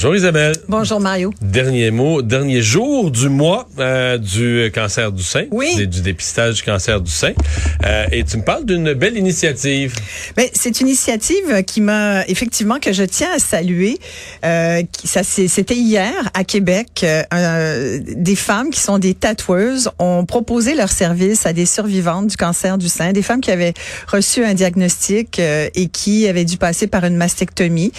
[0.00, 0.54] Bonjour Isabelle.
[0.68, 1.34] Bonjour, Mario.
[1.42, 5.74] Dernier mot, dernier jour du mois euh, du cancer du sein, Oui.
[5.74, 7.32] du, du dépistage du cancer du sein.
[7.84, 9.96] Euh, et tu me parles d'une belle initiative.
[10.36, 13.98] Ben, c'est une initiative qui m'a effectivement que je tiens à saluer.
[14.44, 17.00] Euh, qui- ça, c'était hier à Québec.
[17.02, 22.28] euh, euh, des femmes qui sont des tatoueuses ont proposé leur service à des survivantes
[22.28, 23.74] du cancer du sein, des femmes qui avaient
[24.06, 27.90] reçu un diagnostic euh, et qui avaient dû passer par une mastectomie.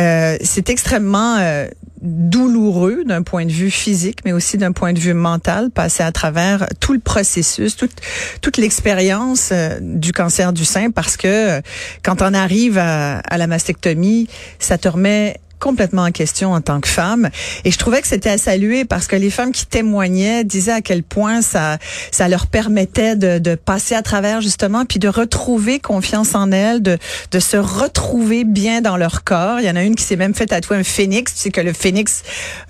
[0.00, 1.68] Euh, c'est extrêmement euh,
[2.02, 6.12] douloureux d'un point de vue physique, mais aussi d'un point de vue mental, passer à
[6.12, 7.92] travers tout le processus, toute,
[8.40, 11.26] toute l'expérience euh, du cancer du sein, parce que
[11.58, 11.60] euh,
[12.02, 16.80] quand on arrive à, à la mastectomie, ça te remet complètement en question en tant
[16.80, 17.30] que femme.
[17.64, 20.80] Et je trouvais que c'était à saluer parce que les femmes qui témoignaient disaient à
[20.80, 21.78] quel point ça,
[22.10, 26.82] ça leur permettait de, de passer à travers justement, puis de retrouver confiance en elles,
[26.82, 26.98] de,
[27.30, 29.60] de se retrouver bien dans leur corps.
[29.60, 31.34] Il y en a une qui s'est même fait tatouer un phénix.
[31.34, 32.22] Tu sais que le phénix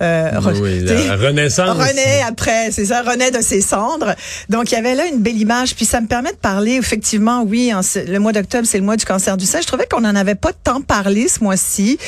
[0.02, 1.76] euh, oui, la renaissance.
[1.76, 4.14] renaît après, c'est ça, renaît de ses cendres.
[4.48, 5.74] Donc, il y avait là une belle image.
[5.74, 8.96] Puis, ça me permet de parler, effectivement, oui, en le mois d'octobre, c'est le mois
[8.96, 9.60] du cancer du sein.
[9.60, 11.98] Je trouvais qu'on n'en avait pas tant parlé ce mois-ci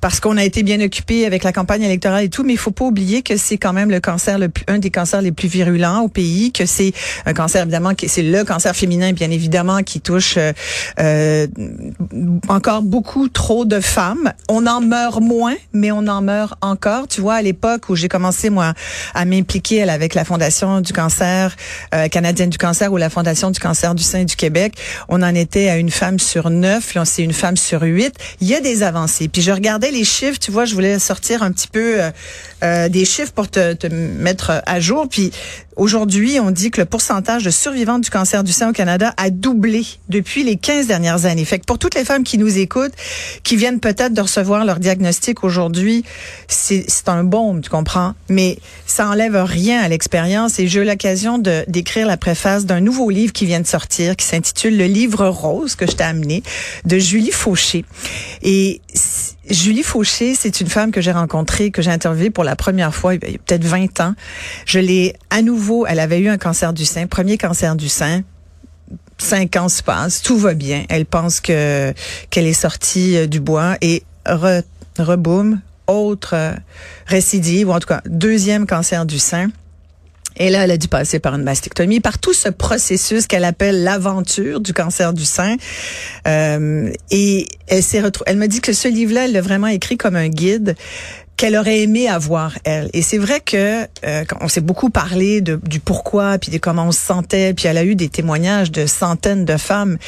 [0.00, 2.70] parce qu'on a été bien occupé avec la campagne électorale et tout, mais il faut
[2.70, 5.48] pas oublier que c'est quand même le cancer, le plus, un des cancers les plus
[5.48, 6.94] virulents au pays, que c'est
[7.26, 10.54] un cancer, évidemment, c'est le cancer féminin, bien évidemment, qui touche euh,
[10.98, 11.46] euh,
[12.48, 14.32] encore beaucoup trop de femmes.
[14.48, 17.06] On en meurt moins, mais on en meurt encore.
[17.06, 18.72] Tu vois, à l'époque où j'ai commencé, moi,
[19.12, 21.54] à m'impliquer avec la Fondation du cancer
[21.94, 24.72] euh, canadienne du cancer ou la Fondation du cancer du sein du Québec,
[25.10, 26.94] on en était à une femme sur neuf.
[26.94, 28.14] Là, c'est une femme sur huit.
[28.40, 29.28] Il y a des avancées.
[29.28, 30.38] Puis je regardais les chiffres.
[30.38, 32.10] Tu vois, je voulais sortir un petit peu euh,
[32.62, 35.08] euh, des chiffres pour te, mettre à jour.
[35.08, 35.32] Puis
[35.76, 39.30] aujourd'hui, on dit que le pourcentage de survivantes du cancer du sein au Canada a
[39.30, 41.44] doublé depuis les 15 dernières années.
[41.44, 42.94] Fait que pour toutes les femmes qui nous écoutent,
[43.42, 46.04] qui viennent peut-être de recevoir leur diagnostic aujourd'hui,
[46.48, 48.14] c'est un baume, tu comprends?
[48.28, 53.10] Mais ça enlève rien à l'expérience et j'ai eu l'occasion d'écrire la préface d'un nouveau
[53.10, 56.42] livre qui vient de sortir, qui s'intitule Le livre rose que je t'ai amené,
[56.84, 57.84] de Julie Fauché.
[58.42, 58.80] Et
[59.50, 63.14] Julie Fauché, c'est une femme que j'ai rencontrée, que j'ai interviewée pour la première fois
[63.14, 64.14] il y a peut-être 20 ans.
[64.66, 68.22] Je l'ai à nouveau, elle avait eu un cancer du sein, premier cancer du sein,
[69.18, 70.84] cinq ans se passent, tout va bien.
[70.88, 71.92] Elle pense que
[72.30, 74.62] qu'elle est sortie euh, du bois et re,
[75.86, 76.52] autre euh,
[77.06, 79.48] récidive, ou en tout cas deuxième cancer du sein.
[80.36, 83.82] Et là, elle a dû passer par une mastectomie, par tout ce processus qu'elle appelle
[83.84, 85.56] l'aventure du cancer du sein.
[86.26, 88.30] Euh, et elle s'est retrouvée.
[88.30, 90.74] Elle m'a dit que ce livre-là, elle l'a vraiment écrit comme un guide
[91.36, 92.90] qu'elle aurait aimé avoir elle.
[92.92, 96.86] Et c'est vrai que euh, on s'est beaucoup parlé de, du pourquoi, puis de comment
[96.86, 99.98] on se sentait, puis elle a eu des témoignages de centaines de femmes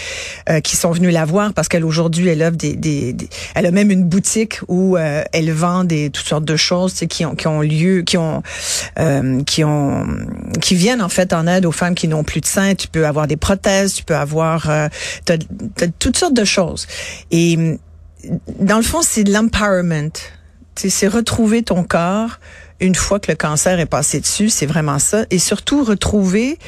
[0.48, 3.66] euh, qui sont venues la voir parce qu'elle aujourd'hui elle offre des, des, des- elle
[3.66, 7.25] a même une boutique où euh, elle vend des toutes sortes de choses tu qui
[7.26, 8.42] ont qui ont lieu, qui ont
[8.98, 10.06] euh, qui ont
[10.62, 12.75] qui viennent en fait en aide aux femmes qui n'ont plus de sein.
[12.75, 14.88] Tu peux avoir des prothèses, tu peux avoir euh,
[15.25, 15.38] t'as,
[15.75, 16.86] t'as toutes sortes de choses.
[17.31, 17.78] Et
[18.60, 20.12] dans le fond, c'est de l'empowerment.
[20.76, 22.38] C'est retrouver ton corps
[22.81, 25.25] une fois que le cancer est passé dessus, c'est vraiment ça.
[25.31, 26.59] Et surtout retrouver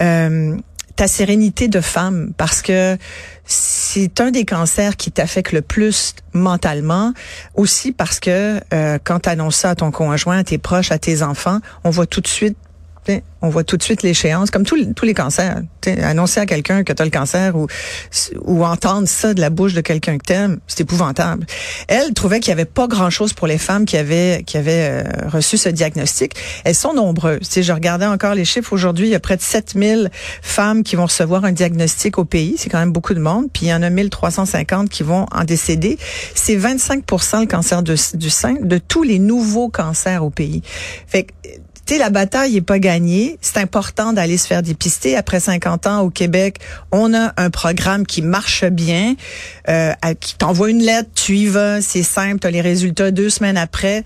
[0.00, 0.56] euh,
[0.96, 2.96] ta sérénité de femme, parce que
[3.44, 7.12] c'est un des cancers qui t'affecte le plus mentalement,
[7.54, 10.98] aussi parce que euh, quand tu annonces ça à ton conjoint, à tes proches, à
[10.98, 12.56] tes enfants, on voit tout de suite
[13.44, 15.62] on voit tout de suite l'échéance, comme tous les, tous les cancers.
[15.80, 17.66] Tu sais, Annoncer à quelqu'un que tu as le cancer ou,
[18.44, 21.44] ou entendre ça de la bouche de quelqu'un que t'aimes, c'est épouvantable.
[21.88, 25.28] Elle trouvait qu'il y avait pas grand-chose pour les femmes qui avaient qui avaient euh,
[25.28, 26.34] reçu ce diagnostic.
[26.64, 27.40] Elles sont nombreuses.
[27.40, 30.10] Tu sais, je regardais encore les chiffres aujourd'hui, il y a près de 7000
[30.40, 33.66] femmes qui vont recevoir un diagnostic au pays, c'est quand même beaucoup de monde, puis
[33.66, 35.98] il y en a 1350 qui vont en décéder.
[36.34, 40.62] C'est 25% le cancer de- du sein de tous les nouveaux cancers au pays.
[41.08, 41.32] Fait que
[41.86, 43.38] tu sais, la bataille est pas gagnée.
[43.40, 45.16] C'est important d'aller se faire dépister.
[45.16, 46.58] Après 50 ans au Québec,
[46.92, 49.14] on a un programme qui marche bien,
[49.68, 53.30] euh, qui t'envoie une lettre, tu y vas, c'est simple, tu as les résultats deux
[53.30, 54.04] semaines après.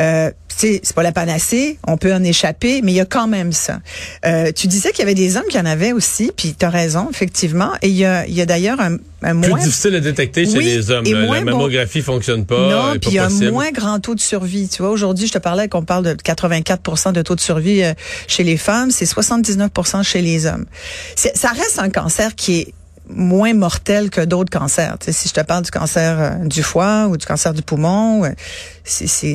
[0.00, 3.52] Euh, c'est pas la panacée, on peut en échapper, mais il y a quand même
[3.52, 3.80] ça.
[4.24, 6.70] Euh, tu disais qu'il y avait des hommes qui en avaient aussi, puis tu as
[6.70, 7.72] raison, effectivement.
[7.82, 10.44] Et il y a, il y a d'ailleurs un, un Plus moins difficile à détecter
[10.46, 11.04] chez Oui, les hommes.
[11.04, 11.10] là.
[11.20, 11.44] La bon.
[11.44, 12.70] mammographie fonctionne pas.
[12.70, 14.68] non, puis il y a un moins grand taux de survie.
[14.68, 17.92] Tu vois, aujourd'hui, je te parlais qu'on parle de 84% de taux de survie euh,
[18.28, 20.66] chez les femmes, c'est 79% chez les hommes.
[21.16, 22.74] Ça reste un cancer qui est
[23.08, 24.96] moins mortel que d'autres cancers.
[24.98, 27.62] Tu sais, si je te parle du cancer euh, du foie ou du cancer du
[27.62, 28.30] poumon, euh,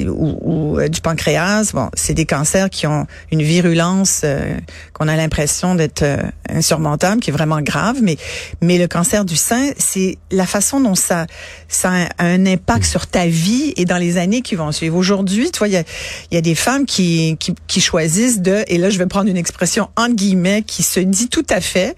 [0.10, 4.24] ou, euh, du pancréas, bon, c'est des cancers qui ont une virulence
[4.94, 6.04] qu'on a l'impression d'être
[6.50, 7.98] insurmontable, qui est vraiment grave.
[8.02, 8.18] Mais
[8.62, 11.26] mais le cancer du sein, c'est la façon dont ça
[11.68, 14.96] ça a un impact sur ta vie et dans les années qui vont suivre.
[14.96, 15.84] Aujourd'hui, tu vois, il y a,
[16.32, 19.38] y a des femmes qui, qui qui choisissent de et là je vais prendre une
[19.38, 21.96] expression entre guillemets qui se dit tout à fait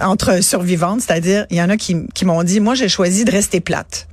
[0.00, 3.30] entre survivantes, c'est-à-dire il y en a qui, qui m'ont dit moi j'ai choisi de
[3.30, 4.06] rester plate.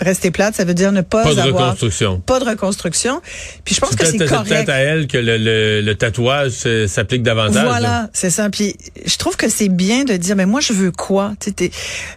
[0.00, 2.18] Rester plate, ça veut dire ne pas, pas de avoir reconstruction.
[2.18, 3.22] pas de reconstruction.
[3.64, 4.48] Puis je pense que c'est correct.
[4.48, 7.62] peut-être à elle que le, le, le tatouage euh, s'applique davantage.
[7.62, 7.68] là.
[7.68, 8.50] Voilà, c'est ça.
[8.50, 8.74] Puis
[9.06, 11.34] je trouve que c'est bien de dire, mais moi je veux quoi?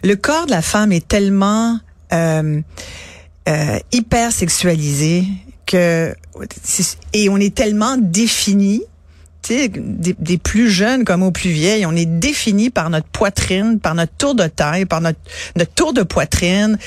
[0.02, 1.78] Le corps de la femme est tellement
[2.12, 2.60] euh,
[3.48, 5.22] euh, hyper sexualisé
[5.66, 6.12] que
[7.12, 8.82] et on est tellement défini.
[9.48, 13.94] Des, des plus jeunes comme aux plus vieilles, on est défini par notre poitrine, par
[13.94, 15.18] notre tour de taille, par notre,
[15.54, 16.78] notre tour de poitrine,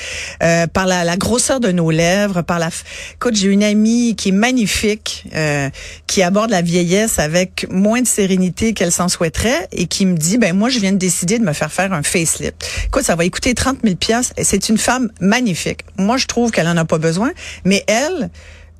[0.42, 2.68] euh, par la, la grosseur de nos lèvres, par la.
[3.14, 5.70] Écoute, j'ai une amie qui est magnifique, euh,
[6.06, 10.38] qui aborde la vieillesse avec moins de sérénité qu'elle s'en souhaiterait et qui me dit,
[10.38, 12.66] ben moi, je viens de décider de me faire faire un facelift.
[12.86, 14.32] Écoute, ça va coûter 30 000 pièces.
[14.42, 15.80] C'est une femme magnifique.
[15.96, 17.30] Moi, je trouve qu'elle en a pas besoin,
[17.64, 18.30] mais elle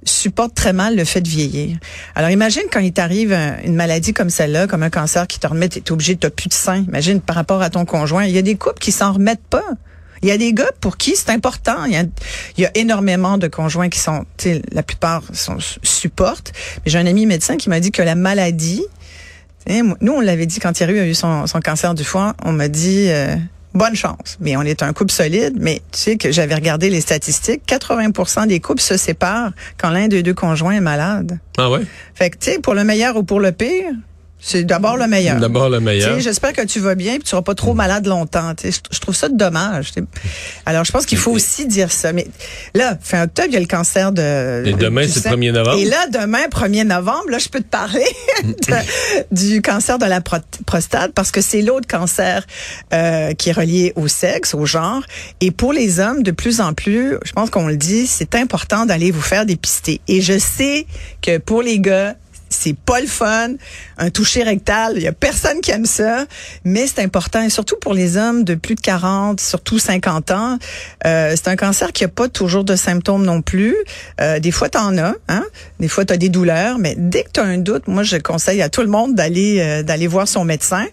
[0.05, 1.79] supporte très mal le fait de vieillir.
[2.15, 5.47] Alors imagine quand il t'arrive un- une maladie comme celle-là, comme un cancer qui te
[5.47, 6.85] remet, t'es obligé, t'as plus de sein.
[6.89, 8.25] Imagine par rapport à ton conjoint.
[8.25, 9.65] Il y a des couples qui s'en remettent pas.
[10.23, 11.85] Il y a des gars pour qui c'est important.
[11.87, 12.09] Il
[12.59, 16.53] y, a, énormément de conjoints qui sont, tu la plupart sont, supportent.
[16.85, 18.85] Mais j'ai un ami médecin qui m'a dit que la maladie,
[19.67, 22.53] tu nous on l'avait dit quand Thierry a eu son, son cancer du foie, on
[22.53, 23.35] m'a dit euh,
[23.75, 24.37] bonne chance.
[24.41, 25.57] Mais on est un couple solide.
[25.59, 30.09] Mais tu sais que j'avais regardé les statistiques, 80% des couples se séparent quand l'un
[30.09, 31.39] des deux conjoints est malade.
[31.59, 31.81] Ah ouais?
[32.15, 33.93] Fait que tu sais, pour le meilleur ou pour le pire,
[34.41, 35.39] c'est d'abord le meilleur.
[35.39, 36.19] D'abord le meilleur.
[36.21, 38.53] J'espère que tu vas bien et que tu seras pas trop malade longtemps.
[38.63, 39.93] Je, trouve ça dommage.
[40.67, 42.13] Alors, je pense qu'il faut aussi dire ça.
[42.13, 42.27] Mais
[42.75, 44.65] là, fin octobre, il y a le cancer de...
[44.67, 45.79] Et demain, c'est le 1er novembre.
[45.79, 48.07] Et là, demain, 1er novembre, là, je peux te parler
[48.45, 52.47] de- du cancer de la pro- prostate parce que c'est l'autre cancer
[52.95, 55.03] euh, qui est relié au sexe, au genre.
[55.41, 58.87] Et pour les hommes, de plus en plus, je pense qu'on le dit, c'est important
[58.87, 60.01] d'aller vous faire dépister.
[60.09, 60.87] Et je sais
[61.23, 62.17] que pour les gars,
[62.51, 63.55] c'est pas le fun,
[63.97, 66.27] un toucher rectal, il y a personne qui aime ça,
[66.65, 70.59] mais c'est important et surtout pour les hommes de plus de 40, surtout 50 ans,
[71.07, 73.77] euh, c'est un cancer qui a pas toujours de symptômes non plus.
[74.21, 75.45] Euh, des fois t'en as, hein,
[75.79, 78.61] des fois tu des douleurs, mais dès que tu as un doute, moi je conseille
[78.63, 80.87] à tout le monde d'aller euh, d'aller voir son médecin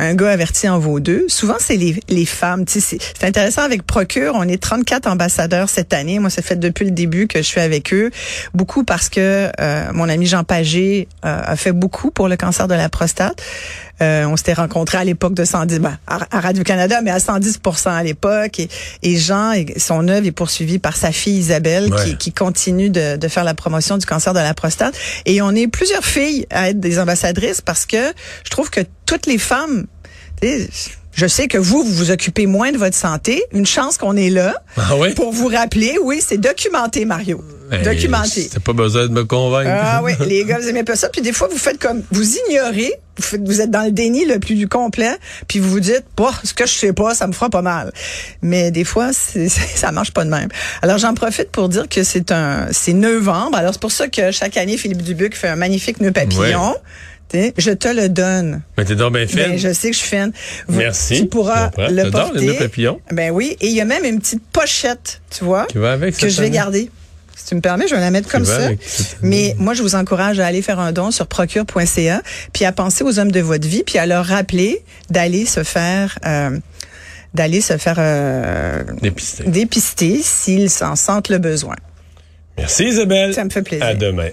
[0.00, 1.26] un gars averti en vaut deux.
[1.28, 2.64] Souvent, c'est les, les femmes.
[2.66, 4.32] C'est intéressant avec Procure.
[4.34, 6.18] On est 34 ambassadeurs cette année.
[6.18, 8.10] Moi, ça fait depuis le début que je suis avec eux.
[8.54, 12.66] Beaucoup parce que euh, mon ami Jean Pagé euh, a fait beaucoup pour le cancer
[12.66, 13.42] de la prostate.
[14.02, 18.02] Euh, on s'était rencontrés à l'époque de 110, ben, à, Radio-Canada, mais à 110% à
[18.02, 18.58] l'époque.
[18.58, 18.68] Et,
[19.02, 22.04] et Jean, et son œuvre est poursuivie par sa fille Isabelle, Ouais.
[22.04, 24.94] qui, qui continue de, de faire la promotion du cancer de la prostate.
[25.26, 28.12] Et on est plusieurs filles à être des ambassadrices parce que
[28.44, 29.86] je trouve que toutes les femmes,
[31.12, 33.42] je sais que vous, vous vous occupez moins de votre santé.
[33.52, 35.12] Une chance qu'on est là Ah ouais?
[35.14, 35.96] pour vous rappeler.
[36.02, 37.44] Oui, c'est documenté, Mario.
[37.70, 38.48] Hey, documenté.
[38.52, 39.70] T'as pas besoin de me convaincre.
[39.72, 41.08] Ah oui, les gars, vous aimez pas ça.
[41.08, 44.24] Puis des fois, vous faites comme, vous ignorez, vous, faites- vous êtes dans le déni
[44.24, 45.12] le plus du complet,
[45.48, 47.92] puis vous vous dites, bah, ce que je sais pas, ça me fera pas mal.
[48.42, 50.48] Mais des fois, c'est- ça marche pas de même.
[50.82, 53.56] Alors j'en profite pour dire que c'est un, c'est novembre.
[53.56, 56.74] Alors c'est pour ça que chaque année, Philippe Dubuc fait un magnifique nœud papillon.
[57.28, 58.62] T'sais, Je te le donne.
[58.76, 59.50] Mais t'es donc bien fait.
[59.50, 60.32] Ben, je sais que je suis fine.
[60.66, 61.20] Vous- Merci.
[61.20, 62.38] Tu pourras le J'adore porter.
[62.40, 63.00] les nœuds papillons.
[63.12, 63.56] Ben oui.
[63.60, 66.40] Et il y a même une petite pochette, tu vois, Qui va avec que je
[66.40, 66.90] vais garder.
[67.40, 68.68] Si tu me permets, je vais la mettre comme ça.
[69.22, 73.02] Mais moi, je vous encourage à aller faire un don sur procure.ca, puis à penser
[73.02, 76.58] aux hommes de votre vie, puis à leur rappeler d'aller se faire, euh,
[77.32, 79.44] d'aller se faire euh, Dépisté.
[79.46, 81.76] dépister s'ils en sentent le besoin.
[82.58, 83.32] Merci Isabelle.
[83.32, 83.86] Ça me fait plaisir.
[83.86, 84.28] À demain.